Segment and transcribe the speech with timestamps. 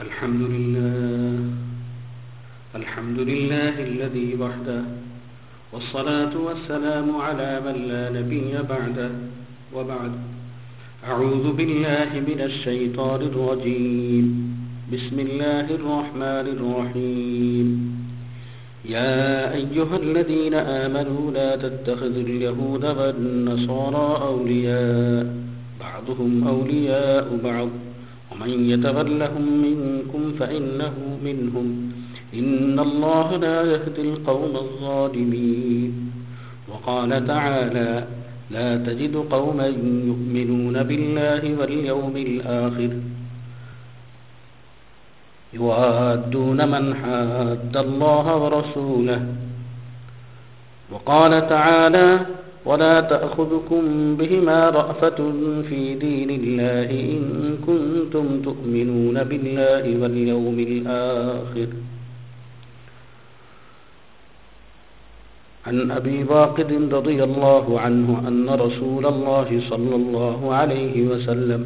[0.00, 1.50] الحمد لله.
[2.76, 4.82] الحمد لله الذي وحده.
[5.72, 9.10] والصلاة والسلام على من لا نبي بعده.
[9.74, 10.12] وبعد.
[11.08, 14.56] أعوذ بالله من الشيطان الرجيم.
[14.92, 17.96] بسم الله الرحمن الرحيم.
[18.84, 25.36] يا أيها الذين آمنوا لا تتخذوا اليهود والنصارى أولياء.
[25.80, 27.68] بعضهم أولياء بعض.
[28.34, 31.92] ومن يتولهم منكم فإنه منهم.
[32.34, 36.12] إن الله لا يهدي القوم الظالمين.
[36.68, 38.06] وقال تعالى
[38.50, 39.66] لا تجد قوما
[40.10, 42.90] يؤمنون بالله واليوم الآخر
[45.54, 49.26] يوادون من حاد الله ورسوله.
[50.92, 52.26] وقال تعالى
[52.64, 55.32] ولا تأخذكم بهما رأفة
[55.68, 57.22] في دين الله إن
[57.66, 61.68] كنتم تؤمنون بالله واليوم الآخر.
[65.66, 71.62] عن أبي واقد رضي الله عنه أن رسول الله صلى الله عليه وسلم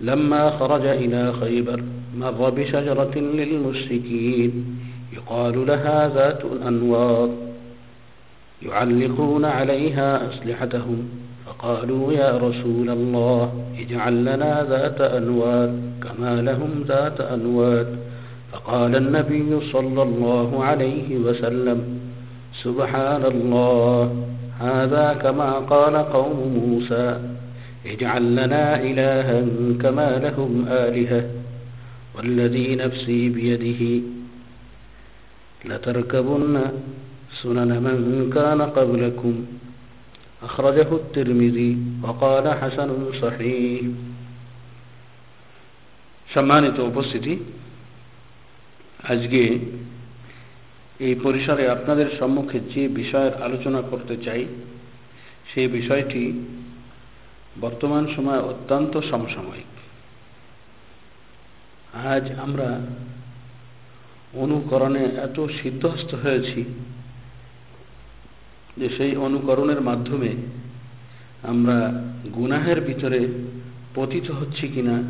[0.00, 1.82] لما خرج إلى خيبر
[2.18, 4.52] مر بشجرة للمشركين
[5.12, 7.51] يقال لها ذات الأنوار.
[8.66, 11.08] يعلقون عليها أسلحتهم.
[11.46, 17.86] فقالوا يا رسول الله اجعل لنا ذات أنوار كما لهم ذات أنوار.
[18.52, 21.98] فقال النبي صلى الله عليه وسلم
[22.62, 24.26] سبحان الله
[24.60, 27.20] هذا كما قال قوم موسى
[27.86, 29.44] اجعل لنا إلها
[29.82, 31.24] كما لهم آلهة.
[32.16, 34.02] والذي نفسي بيده
[35.64, 36.60] لتركبن
[37.33, 39.33] سنن من كان قبلكم
[40.41, 41.71] أخرجه الترمذي
[42.03, 43.83] وقال حسن صحيح
[46.27, 47.33] সম্মানিত উপস্থিতি
[49.07, 49.41] আজকে
[50.99, 54.43] এই পরিসরে আপনাদের সম্মুখে যে বিষয়ের আলোচনা করতে চাই
[55.49, 56.23] সেই বিষয়টি
[57.61, 59.71] বর্তমান সময় অত্যন্ত সমসাময়িক
[62.07, 62.69] আজ আমরা
[64.33, 66.59] অনুকরণে এত সিদ্ধহস্ত হয়েছি
[68.76, 70.30] যে সেই অনুকরণের মাধ্যমে
[71.42, 72.02] আমরা
[72.34, 73.28] গুনাহের ভিতরে
[73.94, 75.02] পতিত হচ্ছি কিনা,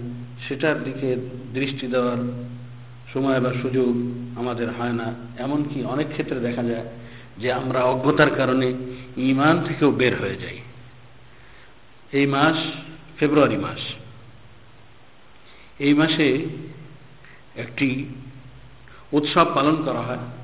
[0.49, 1.17] সেটার দিকে
[1.55, 2.17] দৃষ্টি দেওয়ার
[3.15, 3.95] সময় বা সুযোগ
[4.39, 6.87] আমাদের হয় না। এমনকি অনেক ক্ষেত্রে দেখা যায়
[7.39, 8.75] যে আমরা অজ্ঞতার কারণে
[9.17, 10.59] ইমান থেকেও বের হয়ে যাই।
[12.13, 12.57] এই মাস
[13.19, 13.81] ফেব্রুয়ারি মাস।
[15.79, 16.47] এই মাসে
[17.57, 18.05] একটি
[19.13, 20.42] উৎসব পালন করা হয়।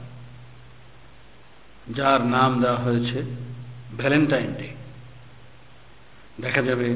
[1.94, 3.22] যার নাম দেওয়া হয়েছে
[3.96, 4.68] ভ্যালেন্টাইন ডে
[6.42, 6.88] দেখা যাবে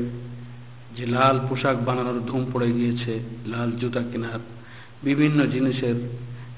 [0.96, 4.40] যে লাল পোশাক বানানোর ধুম পড়ে গিয়েছে, লাল জুতা কেনার
[5.02, 5.94] বিভিন্ন জিনিসের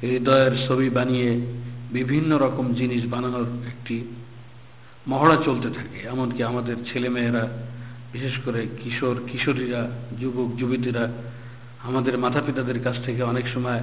[0.03, 1.41] হৃদয়ের ছবি বানিয়ে
[1.93, 4.05] বিভিন্ন রকম জিনিস বানানোর একটি
[5.07, 7.49] মহড়া চলতে থাকে। এমনকি আমাদের ছেলেমেয়েরা,
[8.13, 9.91] বিশেষ করে কিশোর কিশোরীরা
[10.21, 11.09] যুবক যুবতীরা
[11.85, 13.81] আমাদের মাতা পিতাদের কাছ থেকে অনেক সময়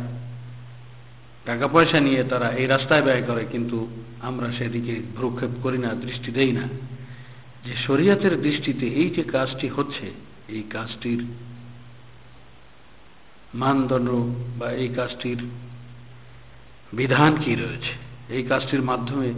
[1.45, 3.87] টাকা পয়সা নিয়ে তারা এই রাস্তায় ব্যয় করে, কিন্তু
[4.21, 6.65] আমরা সেদিকে ভ্রুক্ষেপ করি না, দৃষ্টি দেই না।
[7.65, 10.11] যে শরীয়তের দৃষ্টিতে এই যে কাজটি হচ্ছে,
[10.49, 11.25] এই কাজটির
[13.53, 14.09] মানদণ্ড
[14.59, 15.39] বা এই কাজটির
[16.93, 17.93] বিধান কি রয়েছে?
[18.29, 19.33] এই কাজটির মাধ্যমে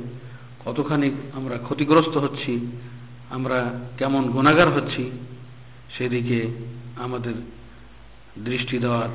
[0.66, 2.53] কতখানি আমরা ক্ষতিগ্রস্ত হচ্ছি,
[3.30, 5.12] আমরা কেমন গুণাগার হচ্ছি,
[5.97, 6.47] সেদিকে
[6.97, 7.34] আমাদের
[8.44, 9.09] দৃষ্টি দেওয়ার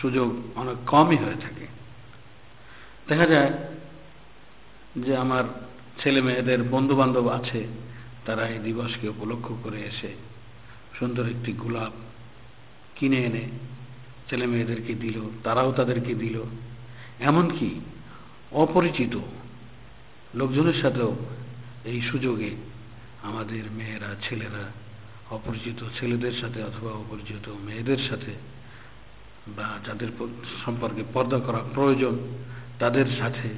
[0.00, 1.64] সুযোগ অনেক কমই হয়ে থাকে।
[3.08, 3.52] দেখা যায়
[5.04, 5.44] যে আমার
[6.00, 7.60] ছেলে মেয়েদের বন্ধু বান্ধব আছে,
[8.26, 10.10] তারা এই দিবসকে উপলক্ষ করে এসে
[10.98, 11.92] সুন্দর একটি গোলাপ
[12.96, 13.44] কিনে এনে
[14.28, 16.36] ছেলে মেয়েদেরকে দিল, তারাও তাদেরকে দিল।
[17.20, 17.68] এমনকি
[18.52, 19.14] অপরিচিত
[20.34, 21.10] লোকজনের সাথেও
[21.90, 22.52] এই সুযোগে
[23.22, 24.64] আমাদের মেয়েরা, ছেলেরা,
[25.30, 28.32] অপরিচিত ছেলেদের সাথে অথবা অপরিচিত মেয়েদের সাথে
[29.56, 30.10] বা যাদের
[30.64, 32.14] সম্পর্কে পর্দা করা প্রয়োজন
[32.78, 33.48] তাদের সাথে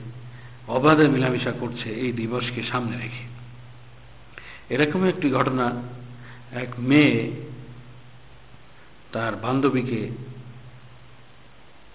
[0.68, 3.24] অবাধে মেলামেশা করছে এই দিবসকে সামনে রেখে।
[4.74, 5.82] এরকম একটি ঘটনা,
[6.52, 7.30] এক মেয়ে
[9.12, 10.10] তার বান্ধবীকে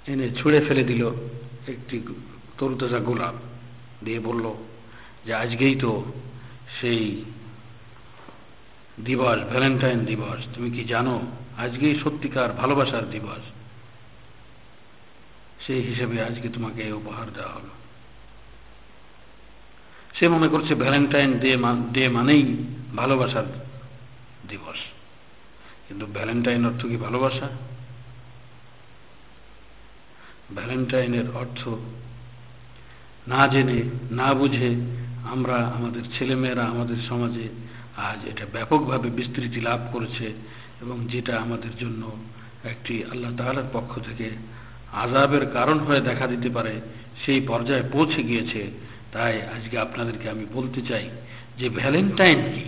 [0.07, 1.07] এনে ছুঁড়ে ফেলে দিল
[1.67, 2.01] একটি
[2.57, 3.33] তরুতাজা গোলাপ
[4.05, 4.53] দিয়ে বলল
[5.25, 6.03] যে, আজকেই তো
[6.81, 7.25] সেই
[9.05, 11.21] দিবস, ভ্যালেন্টাইন দিবস। তুমি কি জানো,
[11.57, 13.60] আজকেই সত্যিকার ভালোবাসার দিবস।
[15.67, 17.69] সেই হিসেবে আজকে তোমাকে উপহার দেওয়া হলো।
[20.13, 21.57] সে মনে করছে ভ্যালেন্টাইন ডে
[21.91, 22.57] ডে মানেই
[22.95, 23.43] ভালোবাসার
[24.47, 24.77] দিবস।
[25.87, 27.49] কিন্তু ভ্যালেন্টাইন অর্থ কি ভালোবাসা?
[30.55, 31.67] ভ্যালেন্টাইনের অর্থ
[33.27, 34.75] না জেনে, না বুঝে
[35.31, 37.49] আমরা, আমাদের ছেলেমেয়েরা, আমাদের সমাজে
[37.97, 40.33] আজ এটা ব্যাপকভাবে বিস্তৃতি লাভ করেছে
[40.81, 42.11] এবং যেটা আমাদের জন্য
[42.63, 44.31] একটি আল্লাহ তালার পক্ষ থেকে
[44.93, 46.81] আজাবের কারণ হয়ে দেখা দিতে পারে,
[47.25, 48.71] সেই পর্যায়ে পৌঁছে গিয়েছে।
[49.11, 51.09] তাই আজকে আপনাদেরকে আমি বলতে চাই
[51.57, 52.63] যে ভ্যালেন্টাইন কি?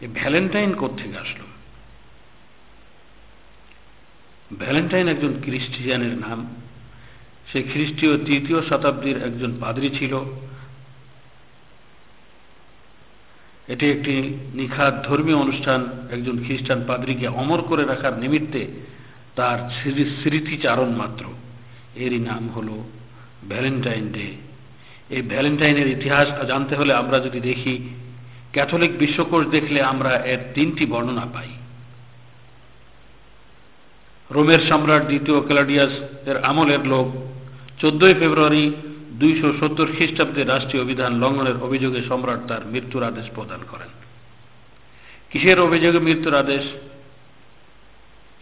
[0.00, 1.46] এই ভ্যালেন্টাইন কোথেকে আসলো?
[4.58, 6.56] ভ্যালেন্টাইন একজন খ্রিস্টিয়ানের নাম।
[7.52, 10.18] সে খ্রিস্টীয় তৃতীয় শতাব্দীর একজন পাদ্রী ছিল।
[13.68, 18.68] এটি একটি নিখাত ধর্মীয় অনুষ্ঠান। একজন খ্রিস্টান পাদ্রীকে অমর করে রাখার নিমিত্তে
[19.36, 19.58] তার
[20.22, 21.24] স্মৃতিচারণ মাত্র।
[21.94, 22.68] এরই নাম হল
[23.48, 24.28] ভ্যালেন্টাইন ডে।
[25.10, 27.74] এই ভ্যালেন্টাইনের ইতিহাস জানতে হলে আমরা যদি দেখি,
[28.52, 31.48] ক্যাথলিক বিশ্বকোষ দেখলে আমরা এর তিনটি বর্ণনা পাই।
[34.30, 35.92] রোমের সম্রাট দ্বিতীয় ক্যালাডিয়াস
[36.28, 37.06] এর আমলের লোক,
[37.80, 38.64] চোদ্দই ফেব্রুয়ারি
[39.20, 43.88] দুইশো সত্তর খ্রিস্টাব্দে রাষ্ট্রীয় অভিধান লঙ্ঘনের অভিযোগে সম্রাট তার মৃত্যুর আদেশ প্রদান করেন।
[45.30, 46.64] কিসের অভিযোগে মৃত্যুর আদেশ?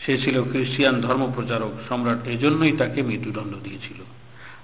[0.06, 4.00] সে ছিল খ্রিস্টিয়ান ধর্মপ্রচারক সম্রাট এজন্যই তাকে মৃত্যুদণ্ড দিয়েছিল।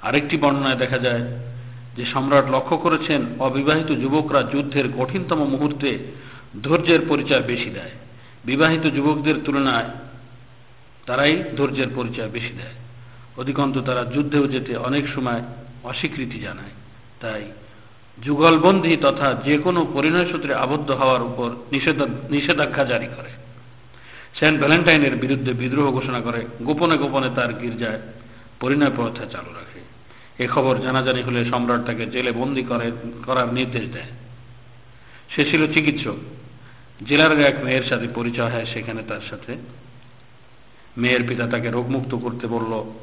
[0.02, 1.22] আরেকটি বর্ণনায় দেখা যায়
[1.96, 5.98] যে সম্রাট লক্ষ্য করেছেন অবিবাহিত যুবকরা যুদ্ধের কঠিনতম মুহূর্তে
[6.62, 7.90] ধৈর্যের পরিচয় বেশি দেয়।
[8.44, 9.90] বিবাহিত যুবকদের তুলনায়
[11.06, 12.76] তারাই ধৈর্যের পরিচয় বেশি দেয়।
[13.36, 15.42] অধিকন্ত তারা যুদ্ধেও যেতে অনেক সময়
[15.84, 16.74] অস্বীকৃতি জানায়।
[17.20, 17.44] তাই
[18.24, 21.48] যুগলবন্দী তথা যে কোনো পরিণয় সূত্রে আবদ্ধ হওয়ার উপর
[22.30, 23.30] নিষেধাজ্ঞা জারি করে।
[24.38, 28.00] সেন্ট ভ্যালেন্টাইনের বিরুদ্ধে বিদ্রোহ ঘোষণা করে, গোপনে গোপনে তার গির্জায়
[28.60, 29.80] পরিণয় প্রথা চালু রাখে।
[30.44, 32.90] এ খবর জানাজানি হলে সম্রাট তাকে জেলে বন্দি করে,
[33.26, 34.06] করার নির্দেশ দেয়।
[35.30, 36.16] সে ছিল চিকিৎসক।
[37.06, 39.56] জেলার এক মেয়ের সাথে পরিচয় হয়, সেখানে তার সাথে।
[40.98, 42.94] মেয়ের পিতা তাকে রোগমুক্ত করতে বলল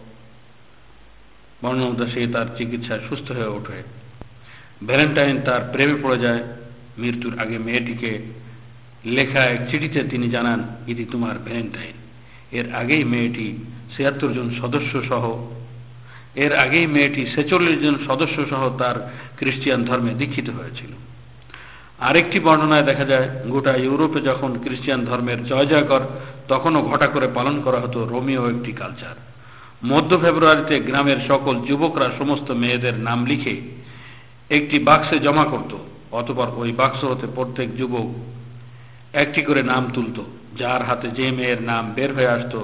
[1.62, 3.84] বর্ণমতা সে তার চিকিৎসায় সুস্থ হয়ে ওঠে।
[4.86, 6.44] ভ্যালেন্টাইন তার প্রেমে পড়ে যায়।
[6.98, 8.22] মৃত্যুর আগে মেয়েটিকে
[9.06, 11.96] লেখা এক চিঠিতে তিনি জানান, ইতি তোমার ভ্যালেন্টাইন।
[12.52, 13.58] এর আগেই মেয়েটি
[13.96, 15.26] ছিয়াত্তর জন সদস্য সহ,
[16.36, 20.92] এর আগেই মেয়েটি ছেচল্লিশ জন সদস্য সহ তার খ্রিস্টিয়ান ধর্মে দীক্ষিত হয়েছিল।
[22.00, 26.00] আরেকটি বর্ণনায় দেখা যায়, গোটা ইউরোপে যখন খ্রিস্টিয়ান ধর্মের জয় জয়কর
[26.48, 29.16] তখনও ঘটা করে পালন করা হতো রোমিও একটি কালচার।
[29.86, 33.62] মধ্য ফেব্রুয়ারিতে গ্রামের সকল যুবকরা সমস্ত মেয়েদের নাম লিখে
[34.50, 35.78] একটি বাক্সে জমা করত,
[36.12, 38.37] অতপর ওই বাক্স হতে প্রত্যেক যুবক
[39.24, 40.18] একটি করে নাম তুলত,
[40.60, 42.56] যার হাতে যে মেয়ের নাম বের হয়ে আসত,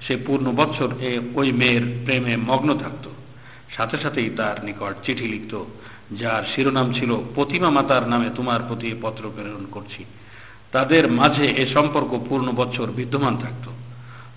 [0.00, 3.06] সে পূর্ণ বছর এ ওই মেয়ের প্রেমে মগ্ন থাকত।
[3.76, 5.52] সাথে সাথেই তার নিকট চিঠি লিখত,
[6.20, 10.04] যার শিরোনাম ছিল, প্রতিমা মাতার নামে তোমার প্রতি পত্র প্রেরণ করছি।
[10.72, 13.66] তাদের মাঝে এ সম্পর্ক পূর্ণ বছর বিদ্যমান থাকত।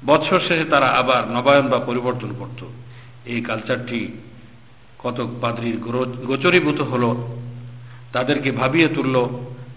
[0.06, 2.62] বছর শেষে তারা আবার নবায়ন বা পরিবর্তন করত।
[3.26, 4.00] এই কালচারটি
[5.00, 5.78] কতক পাদ্রির
[6.26, 7.04] গোচরীভূত হল,
[8.14, 9.16] তাদেরকে ভাবিয়ে তুলল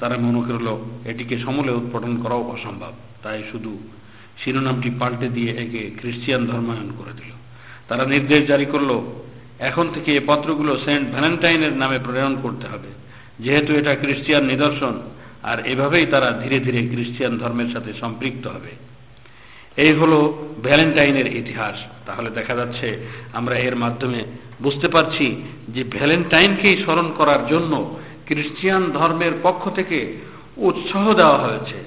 [0.04, 0.68] তারা মনে করল
[1.04, 2.92] এটিকে সমূলে উৎপাদন করাও অসম্ভব।
[3.22, 3.78] তাই শুধু
[4.38, 7.32] শিরোনামটি পাল্টে দিয়ে একে খ্রিস্টিয়ান ধর্মায়ন করে দিল।
[7.88, 9.02] তারা নির্দেশ জারি করল,
[9.58, 12.88] এখন থেকে এ পত্রগুলো সেন্ট ভ্যালেন্টাইনের নামে প্রেরণ করতে হবে।
[13.38, 15.00] যেহেতু এটা খ্রিস্টিয়ান নিদর্শন,
[15.42, 18.72] আর এভাবেই তারা ধীরে ধীরে খ্রিস্টিয়ান ধর্মের সাথে সম্পৃক্ত হবে।
[19.76, 24.24] এই হলো ভ্যালেন্টাইনের ইতিহাস। তাহলে দেখা যাচ্ছে আমরা এর মাধ্যমে
[24.62, 29.98] বুঝতে পারছি যে ভ্যালেন্টাইনকেই স্মরণ করার জন্য খ্রিস্টিয়ান ধর্মের পক্ষ থেকে
[30.56, 31.78] উৎসাহ দেওয়া হয়েছে।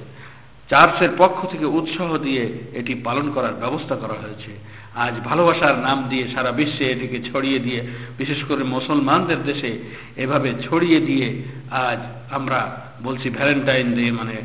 [0.70, 4.52] চার্চের পক্ষ থেকে উৎসাহ দিয়ে এটি পালন করার ব্যবস্থা করা হয়েছে।
[4.96, 7.82] আজ ভালোবাসার নাম দিয়ে সারা বিশ্বে এটিকে ছড়িয়ে দিয়ে,
[8.18, 9.72] বিশেষ করে মুসলমানদের দেশে
[10.18, 11.28] এভাবে ছড়িয়ে দিয়ে
[11.70, 12.00] আজ
[12.32, 12.60] আমরা
[13.04, 14.36] বলছি ভ্যালেন্টাইন ডে মানে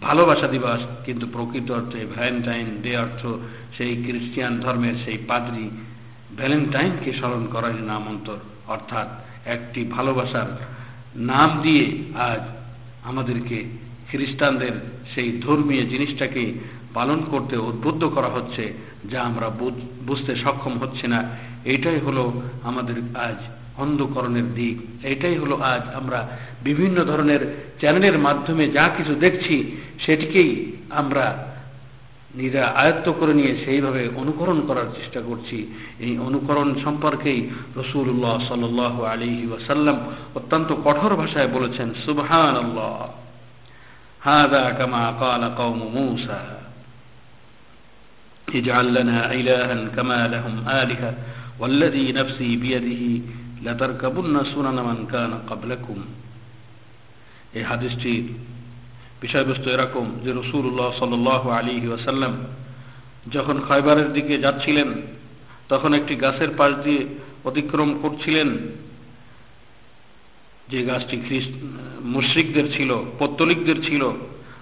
[0.00, 3.22] ভালোবাসা দিবস, কিন্তু প্রকৃত অর্থে ভ্যালেন্টাইন ডে অর্থ
[3.76, 5.66] সেই খ্রিস্টিয়ান ধর্মের সেই পাদ্রি
[6.36, 8.38] ভ্যালেন্টাইনকে স্মরণ করার নাম অন্তর।
[8.74, 9.08] অর্থাৎ
[9.54, 10.50] একটি ভালোবাসার
[11.16, 12.40] নাম দিয়ে আজ
[13.04, 13.64] আমাদেরকে
[14.10, 14.72] খ্রিস্টানদের
[15.14, 16.52] সেই ধর্মীয় জিনিসটাকে
[16.94, 18.72] পালন করতে উদ্বুদ্ধ করা হচ্ছে,
[19.10, 19.50] যা আমরা
[20.06, 21.24] বুঝতে সক্ষম হচ্ছে না।
[21.64, 23.36] এইটাই হলো আমাদের আজ
[23.78, 26.28] অন্ধকরণের দিক। এটাই হলো আজ আমরা
[26.64, 27.40] বিভিন্ন ধরনের
[27.80, 31.55] চ্যানেলের মাধ্যমে যা কিছু দেখছি, সেটিকেই আমরা
[32.35, 35.57] নিজেরা আয়ত্ত করে নিয়ে সেইভাবে অনুকরণ করার চেষ্টা করছি
[35.99, 37.39] এই অনুকরণ সম্পর্কেই
[37.75, 38.63] রসুল্লাহ সাল
[39.05, 39.97] আলী ওয়াসাল্লাম
[40.35, 42.97] অত্যন্ত কঠোর ভাষায় বলেছেন সুবহান আল্লাহ
[44.21, 46.41] هذا كما قال قوم موسى
[48.47, 51.11] اجعل لنا إلها كما لهم آلهة
[51.59, 53.03] والذي نفسي بيده
[53.61, 55.99] لتركبن سنن من كان قبلكم
[57.53, 58.25] এই হাদিসটির
[59.20, 62.36] বিষয়বস্তু এরকম যে রসুল্লাহ সাল আলী ওয়াসাল্লাম
[63.32, 64.88] যখন খয়বারের দিকে যাচ্ছিলেন,
[65.68, 67.06] তখন একটি গাছের পাশ দিয়ে
[67.44, 68.58] অতিক্রম করছিলেন।
[70.68, 71.50] যে গাছটি খ্রিস্ট,
[72.00, 74.10] মুশ্রিকদের ছিল, পত্তলিকদের ছিল,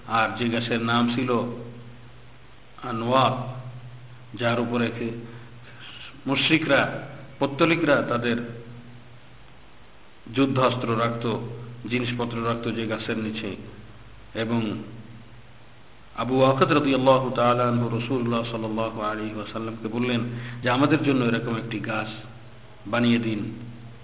[0.08, 1.30] আর যে গাছের নাম ছিল
[2.82, 3.34] আনোয়ার
[4.38, 4.90] যার উপরে
[6.26, 7.08] মুশ্রিকরা,
[7.38, 8.36] পত্তলিকরা তাদের
[10.34, 11.38] যুদ্ধাস্ত্র রাখত,
[11.90, 13.73] জিনিসপত্র রাখত যে গাছের নিচে।
[14.34, 14.82] এবং
[16.16, 18.64] আবু আকাদ রদি আল্লাহ তালু রসুল্লাহ সাল
[19.00, 20.20] আলী ওয়াসাল্লামকে বললেন
[20.62, 22.06] যে আমাদের জন্য এরকম একটি গাছ
[22.86, 23.52] বানিয়ে দিন।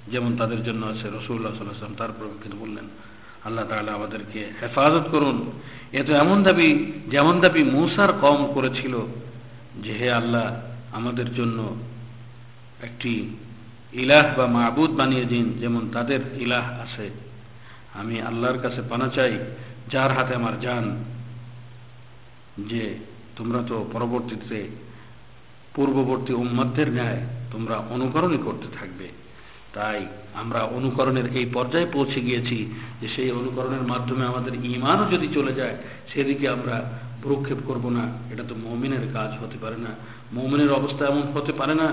[0.08, 2.84] যেমন তাদের জন্য আছে রসুল্লাহ সাল্লাম তারপর কিন্তু বললেন,
[3.44, 5.52] আল্লাহ তালা আমাদেরকে হেফাজত করুন।
[5.92, 9.06] এ তো এমন দাবি, যেমন দাবি মূসার কম করেছিল
[9.82, 10.56] যে হে আল্লাহ,
[10.92, 11.76] আমাদের জন্য
[12.82, 13.36] একটি
[13.92, 17.10] ইলাহ বা মাহবুদ বানিয়ে দিন। যেমন তাদের ইলাহ আছে।
[17.94, 19.38] আমি আল্লাহর কাছে পানা চাই
[19.92, 20.84] যার হাতে আমার যান,
[22.70, 22.82] যে
[23.36, 24.58] তোমরা তো পরবর্তীতে
[25.74, 27.20] পূর্ববর্তী উম্মাদের ন্যায়
[27.52, 29.06] তোমরা অনুকরণই করতে থাকবে।
[29.74, 32.58] তাই আমরা অনুকরণের এই পর্যায়ে পৌঁছে গিয়েছি
[33.00, 35.76] যে সেই অনুকরণের মাধ্যমে আমাদের ইমানও যদি চলে যায়,
[36.10, 36.76] সেদিকে আমরা
[37.22, 39.92] ভ্রুক্ষেপ করব না। এটা তো মৌমিনের কাজ হতে পারে না।
[40.32, 41.88] মৌমিনের অবস্থা এমন হতে পারে না।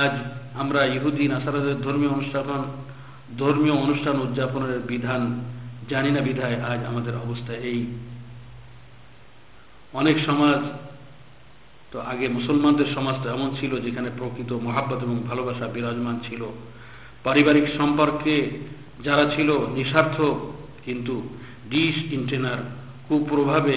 [0.00, 0.14] আজ
[0.54, 2.62] আমরা ইহুদিন আসারাদের ধর্মীয় অনুষ্ঠান
[3.38, 5.22] ধর্মীয় অনুষ্ঠান উদযাপনের বিধান
[5.88, 7.80] জানি না বিধায় আজ আমাদের অবস্থা এই।
[9.92, 10.60] অনেক সমাজ,
[11.92, 16.42] তো আগে মুসলমানদের সমাজটা এমন ছিল যেখানে প্রকৃত মহাব্বত এবং ভালোবাসা বিরাজমান ছিল।
[17.24, 18.50] পারিবারিক সম্পর্কে
[19.04, 20.18] যারা ছিল নিঃস্বার্থ,
[20.84, 21.14] কিন্তু
[21.70, 22.58] ডিস ইন্টেনার
[23.08, 23.76] কুপ্রভাবে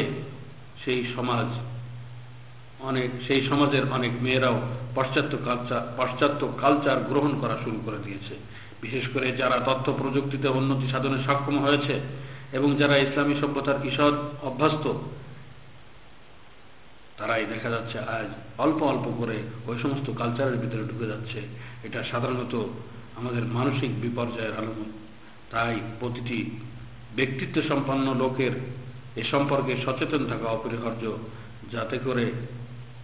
[0.86, 1.48] সেই সমাজ,
[2.80, 4.58] অনেক, সেই সমাজের অনেক মেয়েরাও
[4.96, 8.36] পাশ্চাত্য কালচার পাশ্চাত্য কালচার গ্রহণ করা শুরু করে দিয়েছে।
[8.82, 11.96] বিশেষ করে যারা তথ্য প্রযুক্তিতে উন্নতি সাধনে সক্ষম হয়েছে
[12.58, 14.86] এবং যারা ইসলামী সভ্যতার ঈষৎ অভ্যস্ত,
[17.18, 21.40] তারাই দেখা যাচ্ছে আজ অল্প অল্প করে ওই সমস্ত কালচারের ভিতরে ঢুকে যাচ্ছে।
[21.84, 22.54] এটা সাধারণত
[23.20, 24.92] আমাদের মানসিক বিপর্যয়ের আলমত
[25.52, 26.40] তাই প্রতিটি
[27.16, 28.54] ব্যক্তিত্ব সম্পন্ন লোকের
[29.16, 31.04] এ সম্পর্কে সচেতন থাকা অপরিহার্য,
[31.72, 32.26] যাতে করে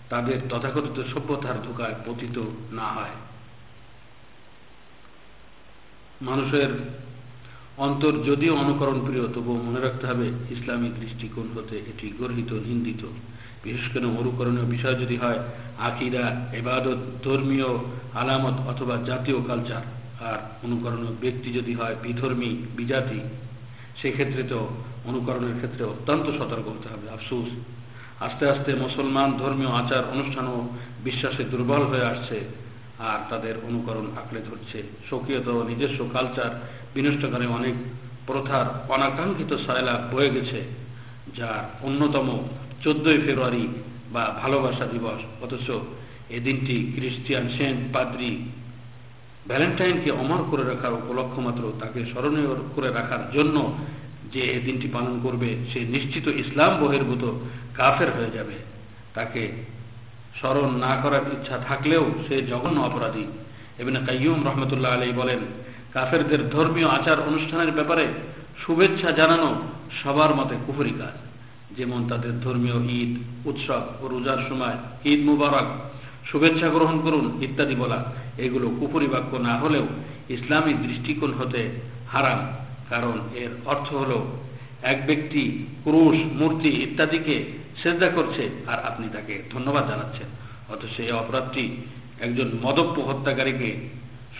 [0.10, 2.38] তাদের তথাকথিত সভ্যতার ধোকায় পতিত
[2.72, 3.15] না হয়।
[6.22, 6.68] মানুষের
[7.78, 13.06] অন্তর যদিও অনুকরণ প্রিয়, তবুও মনে রাখতে হবে ইসলামী দৃষ্টিকোণ হতে এটি গর্হিত, নিন্দিত।
[13.64, 15.40] বিশেষ করে অনুকরণীয় বিষয় যদি হয়
[15.80, 17.66] আকিরা এবাদত ধর্মীয়
[18.14, 19.82] আলামত অথবা জাতীয় কালচার
[20.20, 23.20] আর অনুকরণীয় ব্যক্তি যদি হয় বিধর্মী, বিজাতি,
[24.02, 24.68] সেক্ষেত্রে তো
[25.06, 27.50] অনুকরণের ক্ষেত্রে অত্যন্ত সতর্ক হতে হবে, আফসুস।
[28.20, 30.68] আস্তে আস্তে মুসলমান ধর্মীয় আচার, অনুষ্ঠান ও
[31.04, 32.65] বিশ্বাসে দুর্বল হয়ে আসছে।
[33.00, 36.52] আর তাদের অনুকরণ আঁকড়ে ধরছে। স্বকীয়ত, নিজস্ব কালচার
[36.94, 37.74] বিনষ্টকারী অনেক
[38.28, 40.62] প্রথার অনাকাঙ্ক্ষিত সায়লা বয়ে গেছে,
[41.38, 42.48] যার অন্যতম
[42.84, 43.68] চোদ্দই ফেব্রুয়ারি
[44.14, 45.70] বা ভালোবাসা দিবস। অথচ
[46.30, 48.50] এ দিনটি খ্রিস্টিয়ান সেন্ট পাদ্রি
[49.48, 53.78] ভ্যালেন্টাইনকে অমর করে রাখার উপলক্ষ মাত্র তাকে স্মরণীয় করে রাখার জন্য
[54.34, 57.24] যে এ দিনটি পালন করবে, সে নিশ্চিত ইসলাম বহির্ভূত
[57.74, 58.54] কাফের হয়ে যাবে।
[59.14, 59.52] তাকে
[60.39, 63.25] স্মরণ না করার ইচ্ছা থাকলেও সে জঘন্য অপরাধী।
[63.80, 65.42] এবং কাইয়ুম রহমতুল্লাহ আলী বলেন,
[65.94, 68.06] কাফেরদের ধর্মীয় আচার অনুষ্ঠানের ব্যাপারে
[68.65, 69.50] শুভেচ্ছা জানানো
[70.04, 71.15] সবার মতে কুফরি কাজ।
[71.77, 73.12] যেমন তাদের ধর্মীয় ঈদ,
[73.48, 75.68] উৎসব ও রোজার সময় ঈদ মুবারক,
[76.25, 78.00] শুভেচ্ছা গ্রহণ করুন ইত্যাদি বলা।
[78.38, 79.86] এগুলো কুপুরি বাক্য না হলেও
[80.30, 81.62] ইসলামী দৃষ্টিকোণ হতে
[82.12, 82.39] হারাম,
[82.89, 84.12] কারণ এর অর্থ হল,
[84.84, 85.44] এক ব্যক্তি,
[85.84, 90.27] পুরুষ, মূর্তি ইত্যাদিকে শ্রদ্ধা করছে আর আপনি তাকে ধন্যবাদ জানাচ্ছেন।
[90.74, 91.77] অথচ এই অপরাধটি
[92.20, 93.89] একজন মদপ্য হত্যাকারীকে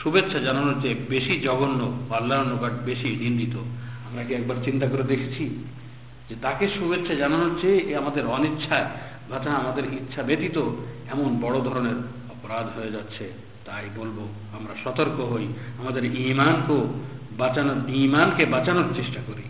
[0.03, 3.57] শুভেচ্ছা জানানোর চেয়ে বেশি জঘন্য আল্লাহর নিকট বেশি নিন্দিত।
[4.07, 5.43] আমরা কি একবার চিন্তা করে দেখেছি
[6.29, 8.85] যে তাকে শুভেচ্ছা জানানোর চেয়ে এ আমাদের অনিচ্ছায়
[9.29, 10.57] বা আমাদের ইচ্ছা ব্যতীত
[11.11, 11.95] এমন বড় ধরনের
[12.29, 13.31] অপরাধ হয়ে যাচ্ছে।
[13.65, 14.27] তাই বলব,
[14.57, 15.47] আমরা সতর্ক হই,
[15.79, 16.77] আমাদের ইমানকে
[17.37, 19.41] বাঁচানোর ইমানকে বাঁচানোর চেষ্টা করি।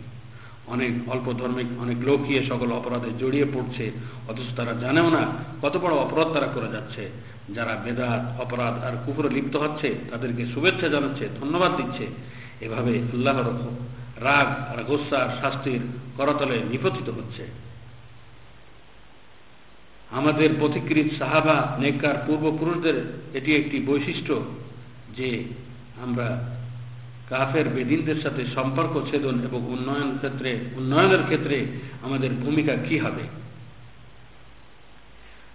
[0.66, 3.90] অনেক অল্প ধর্মিক, অনেক লোকই সকল অপরাধে জড়িয়ে পড়ছে।
[4.28, 5.32] অথচ তারা জানেও না
[5.62, 7.08] কত বড় অপরাধ তারা করে যাচ্ছে।
[7.54, 12.06] যারা বেদাত, অপরাধ আর কুকুরে লিপ্ত হচ্ছে, তাদেরকে শুভেচ্ছা জানাচ্ছে, ধন্যবাদ দিচ্ছে।
[12.60, 13.52] এভাবে আল্লাহর
[14.24, 15.80] রাগ আর গোসা শাস্তির
[16.16, 17.46] করতলে নিপতিত হচ্ছে।
[20.10, 24.44] আমাদের পথিকৃত সাহাবা, নেককার পূর্বপুরুষদের এটি একটি বৈশিষ্ট্য
[25.16, 25.44] যে
[26.02, 26.55] আমরা
[27.30, 31.66] কাফের বেদিনদের সাথে সম্পর্ক ছেদন এবং উন্নয়ন ক্ষেত্রে, উন্নয়নের ক্ষেত্রে
[32.02, 33.22] আমাদের ভূমিকা কি হবে?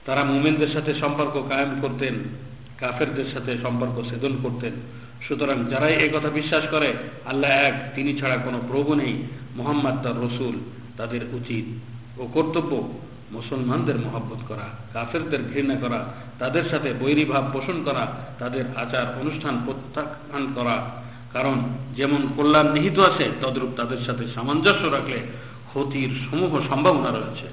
[0.06, 2.14] তারা মুমেনদের সাথে সম্পর্ক কায়েম করতেন,
[2.78, 4.72] কাফেরদের সাথে সম্পর্ক ছেদন করতেন।
[5.28, 6.94] সুতরাং যারাই এই কথা বিশ্বাস করে,
[7.26, 9.24] আল্লাহ এক, তিনি ছাড়া কোনো প্রভু নেই,
[9.56, 10.60] মোহাম্মদ তার রসুল,
[10.98, 11.66] তাদের উচিত
[12.20, 12.94] ও কর্তব্য
[13.32, 16.06] মুসলমানদের মহব্বত করা, কাফেরদের ঘৃণা করা,
[16.40, 18.08] তাদের সাথে বৈরী ভাব পোষণ করা,
[18.40, 21.01] তাদের আচার অনুষ্ঠান প্রত্যাখ্যান করা
[21.33, 21.57] কারণ
[21.97, 25.19] যেমন কল্যাণ নিহিত আছে তদ্রূপ তাদের সাথে সামঞ্জস্য রাখলে
[25.69, 27.49] ক্ষতির সমূহ সম্ভাবনা রয়েছে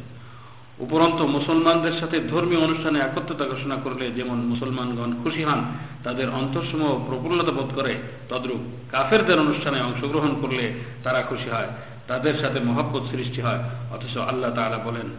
[0.79, 5.61] উপরন্ত মুসলমানদের সাথে ধর্মীয় অনুষ্ঠানে একত্রতা ঘোষণা করলে যেমন মুসলমানগণ খুশি হন
[6.03, 7.93] তাদের অন্তঃসমূহ প্রফুল্লতা বোধ করে
[8.29, 8.61] তদ্রূপ
[8.91, 10.65] কাফেরদের অনুষ্ঠানে অংশগ্রহণ করলে
[11.03, 11.69] তারা খুশি হয়
[12.07, 13.61] তাদের সাথে মহব্বত সৃষ্টি হয়
[13.91, 15.09] অথচ আল্লাহ তাআলা বলেন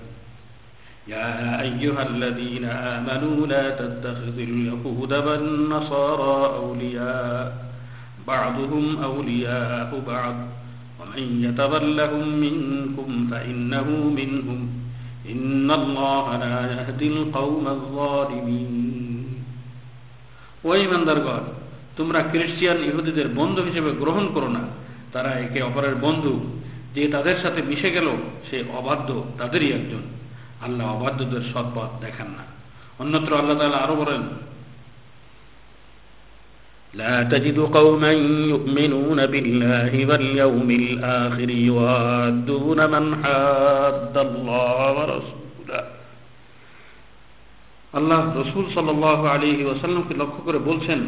[1.08, 1.30] يا
[1.60, 7.46] أيها الذين آمنوا لا تتخذوا اليهود والنصارى أولياء
[8.28, 10.36] بعضهم أولياء بعض
[11.00, 14.60] ومن يتولهم منكم فإنه منهم
[15.30, 18.74] إن الله لا يهدي القوم الظالمين
[20.64, 21.44] ওই ইমানদারগণ
[21.96, 24.62] তোমরা খ্রিস্টিয়ান ইহুদিদের বন্ধু হিসেবে গ্রহণ করো না
[25.12, 26.32] তারা একে অপরের বন্ধু
[26.94, 28.08] যে তাদের সাথে মিশে গেল
[28.48, 29.08] সে অবাধ্য
[29.38, 30.04] তাদেরই একজন
[30.60, 32.44] আল্লাহ অবাধ্যদের সৎপথ দেখান না
[32.98, 34.22] অন্যত্র আল্লাহ তাআলা আরো বলেন
[36.94, 38.12] لا تجد قوما
[38.52, 45.44] يؤمنون بالله واليوم الآخر يوادون من حاد الله ورسوله
[47.94, 48.88] আল্লাহ রসুল সাল
[49.28, 51.00] আলী ওয়াসাল্লামকে লক্ষ্য করে বলছেন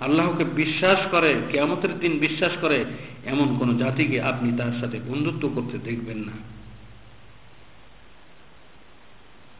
[0.00, 2.78] আল্লাহকে বিশ্বাস করে কেয়ামতের দিন বিশ্বাস করে
[3.26, 6.34] এমন কোন জাতিকে আপনি তার সাথে বন্ধুত্ব করতে দেখবেন না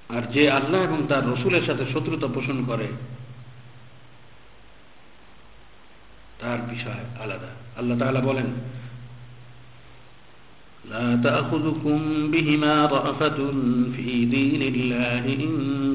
[0.09, 2.89] আর যে আল্লাহ এবং তার রসুলের সাথে শত্রুতা পোষণ করে
[6.43, 8.49] তার বিষয় আলাদা আল্লাহ তাআলা বলেন
[10.85, 11.99] لا تأخذكم
[12.31, 13.39] بهما رأفة
[13.97, 15.53] في دين الله إن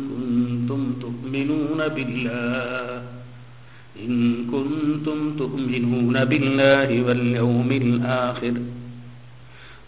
[0.10, 3.02] كنتم تؤمنون بالله
[4.00, 4.14] إن
[4.52, 8.56] كنتم تؤمنون بالله واليوم الآخر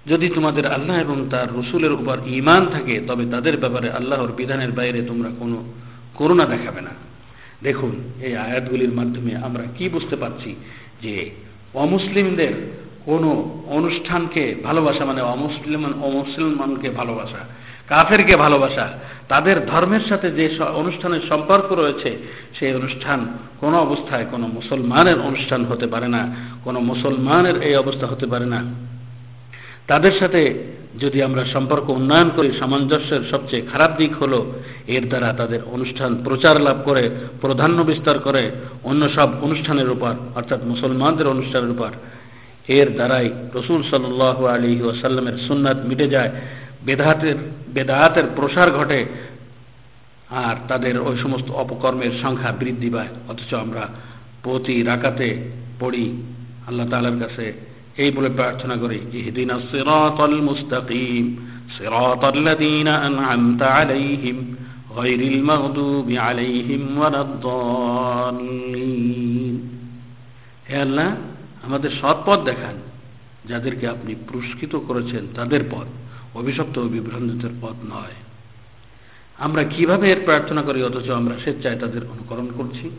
[0.07, 4.99] যদি তোমাদের আল্লাহ এবং তার রসুলের উপর ইমান থাকে তবে তাদের ব্যাপারে আল্লাহর বিধানের বাইরে
[5.01, 5.57] তোমরা কোনো
[6.15, 6.93] করুণা দেখাবে না
[7.62, 10.54] দেখুন, এই আয়াতগুলির মাধ্যমে আমরা কি বুঝতে পারছি
[11.02, 11.30] যে
[11.74, 12.52] অমুসলিমদের
[13.04, 17.38] কোনো অনুষ্ঠানকে ভালোবাসা মানে অমুসলিম অমুসলমানকে ভালোবাসা,
[17.88, 18.88] কাফেরকে ভালোবাসা,
[19.28, 22.18] তাদের ধর্মের সাথে যে অনুষ্ঠানের সম্পর্ক রয়েছে,
[22.58, 23.26] সেই অনুষ্ঠান
[23.60, 28.64] কোনো অবস্থায় কোনো মুসলমানের অনুষ্ঠান হতে পারে না, কোনো মুসলমানের এই অবস্থা হতে পারে না।
[29.86, 30.54] তাদের সাথে
[31.00, 34.52] যদি আমরা সম্পর্ক উন্নয়ন করি, সামঞ্জস্যের সবচেয়ে খারাপ দিক হলো
[34.86, 37.10] এর দ্বারা তাদের অনুষ্ঠান প্রচার লাভ করে,
[37.40, 38.50] প্রাধান্য বিস্তার করে,
[38.84, 41.90] অন্য সব অনুষ্ঠানের উপর, অর্থাৎ মুসলমানদের অনুষ্ঠানের উপর।
[42.68, 46.30] এর দ্বারাই রসুল সাল আলী ওয়াসাল্লামের সুন্নাত মিটে যায়,
[46.84, 47.34] বেদাহাতের
[47.74, 49.04] বেদাহাতের প্রসার ঘটে,
[50.30, 53.88] আর তাদের ওই সমস্ত অপকর্মের সংখ্যা বৃদ্ধি পায়। অথচ আমরা
[54.42, 55.48] প্রতি রাকাতে
[55.80, 56.22] পড়ি
[56.68, 57.69] আল্লাহ তালার কাছে
[58.00, 61.36] এই বলে প্রার্থনা করি, ইহদিনা সিরাতাল মুস্তাকিম
[61.78, 64.56] সিরাতাল্লাযীনা আন'আমতা আলাইহিম
[64.96, 69.68] গায়রিল মাগদুবি আলাইহিম ওয়ালাদ-দাল্লিন
[70.68, 71.16] হে আল্লাহ,
[71.62, 72.74] আমাদের সৎ পথ দেখান,
[73.48, 75.86] যাদেরকে আপনি পুরস্কৃত করেছেন তাদের পথ,
[76.34, 78.12] অভিশপ্ত ও বিভ্রান্তদের পথ নয়।
[79.38, 82.90] আমরা কীভাবে এর প্রার্থনা করি, অথচ আমরা স্বেচ্ছায় তাদের অনুকরণ করছি?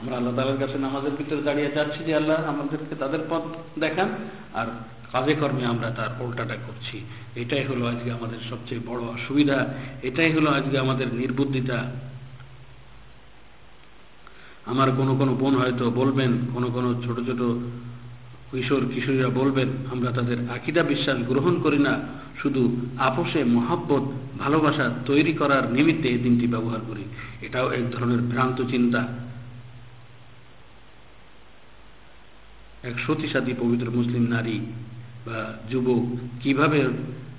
[0.00, 3.42] আমরা আল্লাহ তালার কাছে নামাজের ভিতরে দাঁড়িয়ে যাচ্ছি যে আল্লাহ আমাদেরকে তাদের পথ
[3.78, 4.08] দেখান
[4.54, 4.66] আর
[5.12, 7.00] কাজে কর্মে আমরা তার উল্টাটা করছি।
[7.36, 9.66] এটাই হলো আজকে আমাদের সবচেয়ে বড় অসুবিধা।
[10.02, 11.90] এটাই হলো আজকে আমাদের নির্বুদ্ধিতা।
[14.66, 17.40] আমার কোনো কোনো বোন হয়তো বলবেন, কোনো কোনো ছোট ছোট
[18.50, 22.00] কিশোর কিশোরীরা বলবেন, আমরা তাদের আকিদা বিশ্বাস গ্রহণ করি না।
[22.42, 24.02] শুধু আপোষে মহাব্বত,
[24.38, 27.04] ভালোবাসা তৈরি করার নিমিত্তে এই দিনটি ব্যবহার করি।
[27.42, 29.27] এটাও এক ধরনের ভ্রান্ত চিন্তা।
[32.82, 34.60] এক সতীসাথী পবিত্র মুসলিম নারী
[35.26, 36.02] বা যুবক
[36.42, 36.88] কীভাবে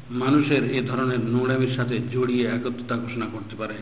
[0.10, 3.74] মানুষের এ ধরনের নোংরামির সাথে জড়িয়ে একত্রতা ঘোষণা করতে পারে?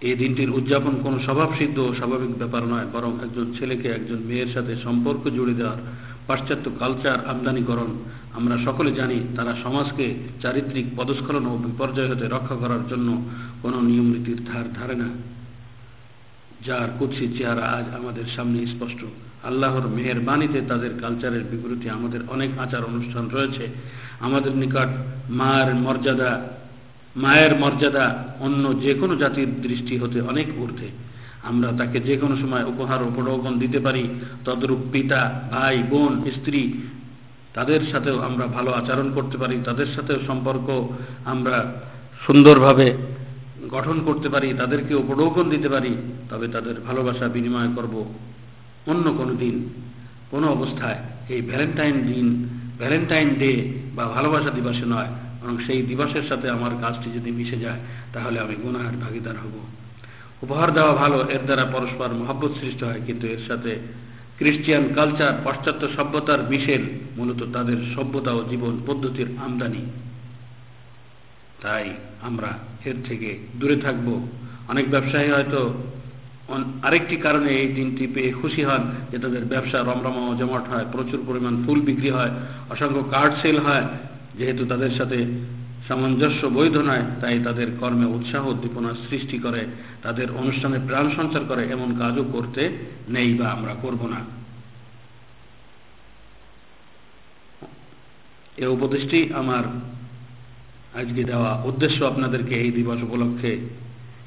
[0.00, 5.28] এই দিনটির উদযাপন কোনো স্বভাবসিদ্ধ স্বাভাবিক ব্যাপার নয়, বরং একজন ছেলেকে একজন মেয়ের সাথে সম্পর্ক
[5.28, 5.76] জুড়ে দেওয়ার
[6.26, 7.96] পাশ্চাত্য কালচার আমদানিকরণ।
[8.34, 13.22] আমরা সকলে জানি তারা সমাজকে চারিত্রিক পদস্খলন ও বিপর্যয় হতে রক্ষা করার জন্য
[13.62, 15.08] কোনো নিয়ম নীতির ধার ধারে না।
[16.66, 19.04] যার কুৎসিত চেহারা আজ আমাদের সামনে স্পষ্ট।
[19.46, 23.68] আল্লাহর মেহের বাণীতে তাদের কালচারের বিপরীতে আমাদের অনেক আচার অনুষ্ঠান রয়েছে।
[24.20, 24.88] আমাদের নিকট
[25.30, 26.42] মায়ের মর্যাদা
[27.16, 30.88] মায়ের মর্যাদা অন্য যে কোনো জাতির দৃষ্টি হতে অনেক ঊর্ধ্বে।
[31.42, 34.08] আমরা তাকে যে কোনো সময় উপহার উপঢৌকন দিতে পারি।
[34.44, 36.72] তদরূপ পিতা, ভাই, বোন, স্ত্রী,
[37.54, 40.88] তাদের সাথেও আমরা ভালো আচরণ করতে পারি। তাদের সাথেও সম্পর্ক
[41.24, 41.74] আমরা
[42.26, 42.96] সুন্দরভাবে
[43.70, 45.96] গঠন করতে পারি। তাদেরকে উপঢৌকন দিতে পারি।
[46.30, 48.14] তবে তাদের ভালোবাসা বিনিময় করব।
[48.86, 49.56] অন্য কোনো দিন,
[50.30, 52.26] কোনো অবস্থায় এই ভ্যালেন্টাইন দিন
[52.78, 53.52] ভ্যালেন্টাইন ডে
[53.94, 55.10] বা ভালোবাসা দিবসে নয়
[55.42, 57.80] এবং সেই দিবসের সাথে আমার কাজটি যদি মিশে যায়,
[58.12, 59.54] তাহলে আমি গুনাহের ভাগিদার হব।
[60.42, 63.72] উপহার দেওয়া ভালো, এর দ্বারা পরস্পর মহব্বত সৃষ্টি হয়, কিন্তু এর সাথে
[64.36, 66.82] ক্রিশ্চিয়ান কালচার পাশ্চাত্য সভ্যতার মিশেল
[67.16, 69.82] মূলত তাদের সভ্যতা ও জীবন পদ্ধতির আমদানি।
[71.62, 71.84] তাই
[72.22, 72.50] আমরা
[72.84, 74.06] এর থেকে দূরে থাকব।
[74.68, 75.60] অনেক ব্যবসায়ী হয়তো
[76.82, 81.64] আরেকটি কারণে এই দিনটি পেয়ে খুশি হন যে তাদের ব্যবসা রমরমা জমাট হয়, প্রচুর পরিমাণ
[81.64, 82.30] ফুল বিক্রি হয়,
[82.70, 83.84] অসংখ্য কার্ড সেল হয়।
[84.38, 85.18] যেহেতু তাদের সাথে
[85.88, 89.66] সামঞ্জস্য বৈধ নয়, তাই তাদের কর্মে উৎসাহ উদ্দীপনা সৃষ্টি করে,
[90.02, 92.62] তাদের অনুষ্ঠানে প্রাণ সঞ্চার করে, এমন কাজও করতে
[93.08, 94.20] নেই বা আমরা করব না।
[98.58, 99.64] এ উপদেশটি আমার
[100.94, 103.58] আজকে দেওয়া উদ্দেশ্য আপনাদেরকে এই দিবস উপলক্ষে,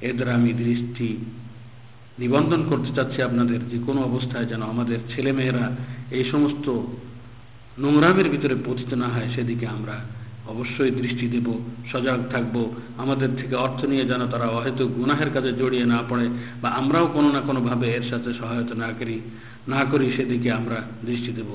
[0.01, 1.17] এর দ্বারা আমি দৃষ্টি
[2.21, 5.65] নিবন্ধন করতে চাচ্ছি আপনাদের যে কোনো অবস্থায় যেন আমাদের ছেলেমেয়েরা
[6.17, 6.65] এই সমস্ত
[7.83, 9.95] নোংরামের ভিতরে পতিত না হয়, সেদিকে আমরা
[10.53, 11.47] অবশ্যই দৃষ্টি দেব,
[11.91, 12.55] সজাগ থাকব।
[13.03, 16.25] আমাদের থেকে অর্থ নিয়ে যেন তারা হয়তো গুনাহের কাজে জড়িয়ে না পড়ে
[16.61, 19.17] বা আমরাও কোনো না কোনোভাবে এর সাথে সহায়তা না করি
[19.73, 21.49] না করি, সেদিকে আমরা দৃষ্টি দেব।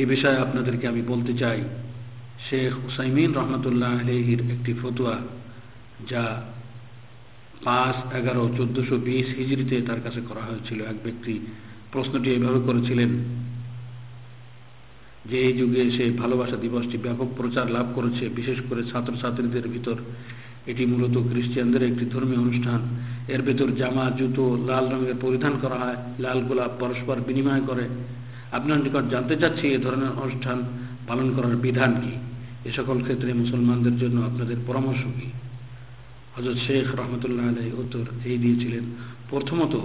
[0.00, 1.60] এই বিষয়ে আপনাদেরকে আমি বলতে চাই,
[2.46, 5.16] শেখ হুসাইমিন রহমতুল্লাহ আলহির একটি ফতুয়া,
[6.10, 6.24] যা
[7.64, 11.34] পাঁচ এগারো চোদ্দশো বিশ হিজড়িতে তার কাছে করা হয়েছিল এক ব্যক্তি।
[11.92, 13.10] প্রশ্নটি এভাবে করেছিলেন,
[15.30, 19.96] যে এই যুগে সে ভালোবাসা দিবসটি ব্যাপক প্রচার লাভ করেছে, বিশেষ করে ছাত্রছাত্রীদের ভিতর।
[20.70, 22.80] এটি মূলত খ্রিস্টানদের একটি ধর্মীয় অনুষ্ঠান।
[23.34, 27.84] এর ভেতর জামা, জুতো লাল রঙের পরিধান করা হয়, লাল গোলাপ পরস্পর বিনিময় করে।
[28.52, 30.58] আপনার নিকট জানতে চাচ্ছি এ ধরনের অনুষ্ঠান
[31.08, 32.12] পালন করার বিধান কি?
[32.68, 35.28] এ সকল ক্ষেত্রে মুসলমানদের জন্য আপনাদের পরামর্শ কি?
[36.36, 38.84] হজরত শেখ রহমতুল্লাহ আলাই উত্তর এই দিয়েছিলেন।
[39.30, 39.80] প্রথমত,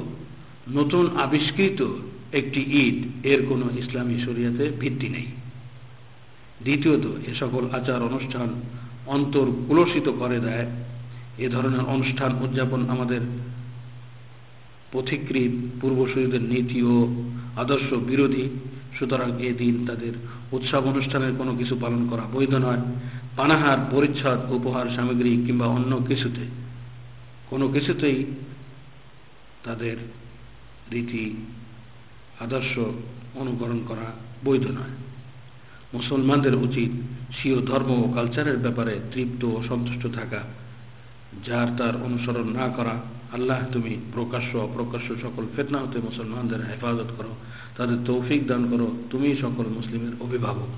[0.70, 1.86] নতুন আবিষ্কৃত
[2.32, 5.26] একটি ঈদ, এর কোনো ইসলামী শরিয়াতে ভিত্তি নেই।
[6.64, 8.54] দ্বিতীয়ত, এ সকল আচার অনুষ্ঠান
[9.06, 10.66] অন্তর কুলসিত করে দেয়।
[11.38, 13.22] এ ধরনের অনুষ্ঠান উদযাপন আমাদের
[14.92, 17.24] পথিকৃত পূর্বসূরীদের নীতি ও
[17.56, 18.50] আদর্শ বিরোধী।
[19.00, 20.14] সুতরাং এ দিন তাদের
[20.52, 22.82] উৎসব অনুষ্ঠানের কোনো কিছু পালন করা বৈধ নয়।
[23.38, 26.43] পানাহার, পরিচ্ছদ, উপহার, সামগ্রী কিংবা অন্য কিছুতে,
[27.50, 28.26] কোনো কিছুতেই
[29.63, 29.97] তাদের
[30.91, 31.26] রীতি,
[32.39, 32.80] আদর্শ
[33.36, 34.08] অনুকরণ করা
[34.45, 34.95] বৈধ নয়।
[35.93, 36.91] মুসলমানদের উচিত
[37.39, 40.41] স্বীয় ধর্ম ও কালচারের ব্যাপারে তৃপ্ত ও সন্তুষ্ট থাকা,
[41.45, 42.95] যার তার অনুসরণ না করা।
[43.34, 47.36] আল্লাহ, তুমি প্রকাশ্য অপ্রকাশ্য সকল ফেতনা হতে মুসলমানদের হেফাজত করো,
[47.78, 50.71] তাদের তৌফিক দান করো। তুমি সকল মুসলিমের অভিভাবক।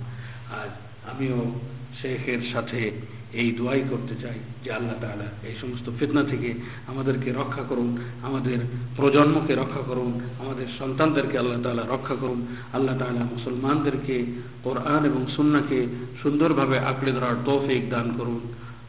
[0.53, 0.71] আজ
[1.11, 1.59] আমিও
[2.02, 2.91] শেখের সাথে
[3.34, 6.54] এই দোয়াই করতে চাই যে আল্লাহ তালা এই সমস্ত ফিতনা থেকে
[6.88, 8.58] আমাদেরকে রক্ষা করুন, আমাদের
[8.95, 14.25] প্রজন্মকে রক্ষা করুন, আমাদের সন্তানদেরকে আল্লাহ তালা রক্ষা করুন। আল্লাহ তালা মুসলমানদেরকে
[14.63, 15.88] কোরআন এবং সুন্নাকে
[16.21, 18.39] সুন্দরভাবে আঁকড়ে ধরার তৌফিক দান করুন।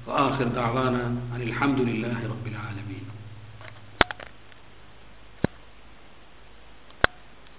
[0.06, 2.89] আখির দাওয়ানা আনিল হামদুলিল্লাহ রবিল আলমী